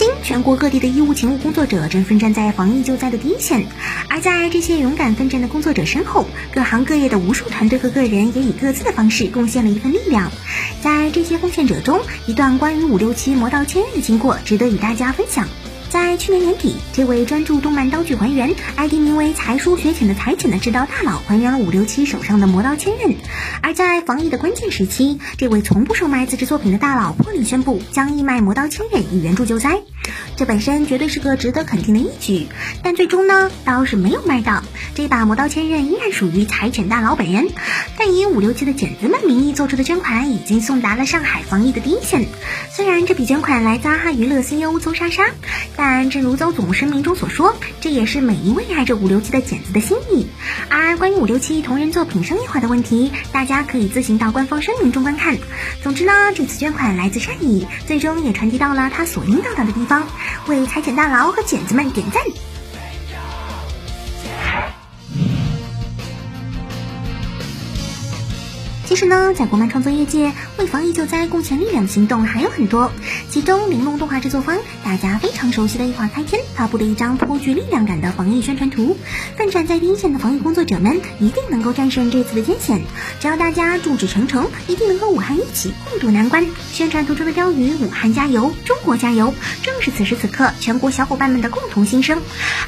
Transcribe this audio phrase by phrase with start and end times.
[0.00, 3.66] 今全国各地的医务勤务工作者正奋战在防疫救灾的第一线，
[4.08, 10.32] 而在这些勇敢奋战的工作者身后，各行各业的无数团队和个人也以各自的方式贡献了一份力量。
[10.80, 15.46] 在这些贡献者中，一段关于五六七魔道千刃的经过值得与大家分享。
[15.90, 23.16] 在去年年底，这位专注动漫刀具还原、ID 名为“才疏学浅”的才浅的制刀大佬还原了五六七手上的魔刀千刃。
[23.60, 29.82] 而在防疫的关键时期，这位从不售卖自制作品的大佬破例宣布将义卖魔刀千刃以援助救灾。
[30.36, 32.46] 这本身绝对是个值得肯定的义举，
[32.84, 34.62] 但最终呢，刀是没有卖到。
[34.94, 37.48] 这把魔刀千刃依然属于财犬大佬本人，
[37.98, 42.26] 但以五六七的剪子们名义做出的捐款已经送达了上海防疫的第一线。
[42.70, 45.26] 虽然这笔捐款来自阿哈娱乐 CEO 邹莎莎，
[45.82, 50.26] 但正如邹总声明中所说，这也是每一位爱着五六七的剪子的心意。
[50.68, 55.38] 而关于五六七同人作品商业化的问题，大家可以自行到官方声明中观看。
[55.82, 60.06] 总之呢，这次捐款来自善意，最终也传递到了他所应到达的地方。
[60.48, 62.22] 为裁剪大佬和剪子们点赞。
[68.90, 72.90] 其实呢，在国漫创作业界，为防疫救灾贡献力量的行动还有很多。
[73.30, 78.98] 其中，玲珑动画制作方大家非常熟悉的一华开天发布了一张颇具力量感的防疫宣传图。
[79.36, 82.82] 奋战在第一线的防疫工作者们一定能够战胜这次的艰险，
[83.20, 86.44] 只要大家众志成城，一定能和武汉一起共度难关。
[86.72, 89.32] 宣传图中的标语“武汉加油，中国加油”，
[89.62, 92.20] 正是此时此刻全国小伙伴们的共同心声。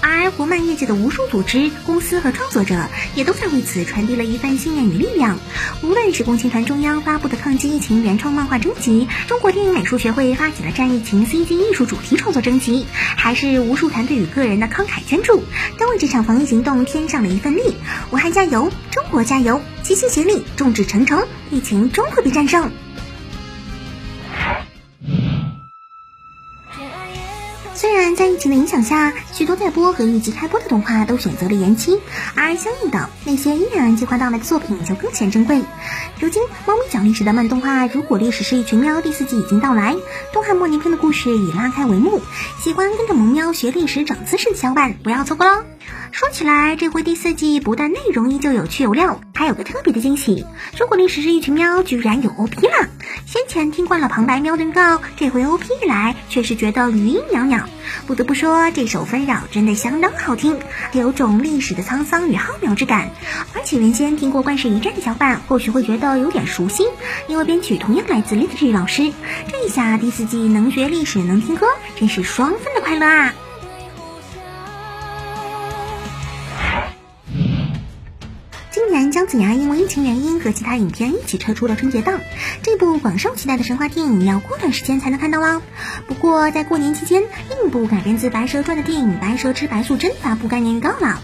[0.00, 5.38] 而国漫业界的无数组织、公司和创作者，也都在为此传递了一份信念与力量。
[5.82, 15.42] 无论是共青团中央发布的抗击疫情原创漫画征集，中国电影美术学会发起了战疫情 CG 艺术主题创作征集，还是无数团队与个人的慷慨捐助，
[15.78, 17.76] 都为这场防疫行动添上了一份力。
[18.10, 22.70] 武汉加油，中国加油，齐心协力，众志成城，疫情终会被战胜。
[27.76, 32.00] 虽然在疫情的影响下，许多在播和预计开播的动画都选择了延期，
[32.34, 35.60] 而相应的那些依然计划到来的作品就更显珍贵。
[36.18, 39.94] 如今，猫咪讲历史的慢动画《如果历史是一群喵》第四季已经到来，
[40.32, 42.22] 东汉末年篇的故事已拉开帷幕。
[42.58, 45.62] 喜欢跟着萌喵学历史、长姿势的小伙伴不要错过喽！
[46.12, 50.46] 说起来，这回第四季不但内容依旧有趣有料，还有个特别的惊喜。
[50.78, 52.88] 如果历史是一群喵，居然有 OP 了！
[53.24, 57.64] 先前听惯了旁白喵的预告，这回 OP 一来，却是觉得余音袅袅。
[58.06, 60.58] 不得不说，这首纷扰真的相当好听，
[60.92, 63.10] 有种历史的沧桑与浩渺之感。
[63.54, 66.84] 而且原先听过冠世一战的小伙伴，或许会觉得有点熟悉，
[67.28, 69.12] 因为编曲同样来自 Litzy 老师。
[69.50, 71.66] 这一下第四季能学历史，能听歌，
[71.98, 73.34] 真是双份的快乐啊！
[79.26, 82.20] 姜子牙因为疫情原因和其他影片一起撤出了春节档，
[82.62, 85.62] 这部广受期待的神话电影要过段时间才能看到啦。
[86.06, 91.20] 不过在过年期间，另一部改编自《白蛇传》的电影《白蛇之白素贞》发布概念预告了。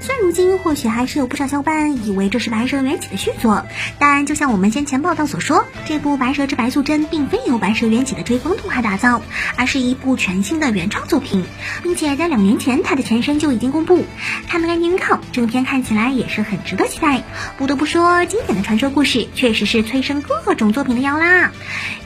[0.00, 3.64] 虽然如今或许还是有不少小伙伴以为这是《白蛇缘起》的续作，
[4.00, 9.22] 但就像我们先前报道所说，这部《白蛇之白素贞》并非由《白蛇缘起》的追风动画打造，
[9.56, 11.44] 而是一部全新的原创作品，
[11.84, 14.04] 并且在两年前它的前身就已经公布。
[14.48, 17.22] 看了概念预告，正片看起来也是很值得期待。
[17.56, 21.52] 不得不说，经典的传说故事确实是催生各种作品的药啦。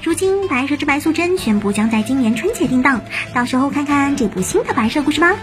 [0.03, 3.03] 如今，《白蛇之白素贞》宣布将在今年春节定档，
[3.35, 5.37] 到时候看看这部新的白蛇故事吧。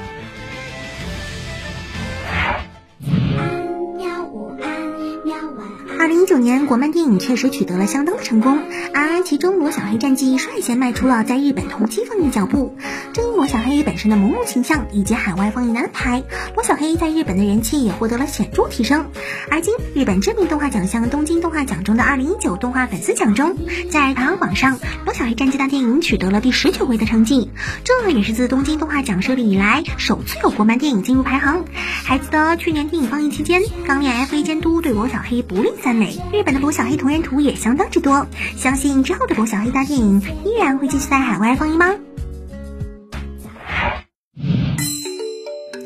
[5.58, 8.60] 晚安二零一九年，国漫电影确实取得了相当的成功，
[8.94, 12.78] 而其中《罗小黑战记》率先迈出了在日本同期放映的脚步。
[13.12, 16.24] 正因罗小黑本身的萌萌形象以及海外放映的安排，
[16.54, 19.08] 罗小黑在日本的人气也获得了显著提升。
[19.50, 23.58] 而今，日本知名动画奖项东京动画奖中的二零一九动画粉丝奖中，
[23.90, 27.50] 在排行榜上，《罗小黑战记》大电影取得了第十九位的成绩，
[27.84, 31.66] 这也是自东京动画奖设立以来首次有国漫电影进入排行。
[32.04, 38.28] 还记得去年电影放映期间，钢炼 F A 监督对罗小黑不吝赞美，日本的罗小黑同人图也相当之多。
[38.58, 41.96] 相信之后的罗小黑大电影依然会继续在海外放映吗？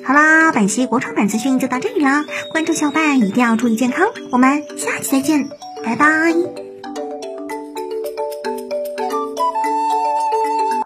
[0.04, 5.48] 好啦，本期国创版资讯就到这里了，关注小伙伴一定要注意健康，我们下期再见，
[5.84, 6.69] 拜拜。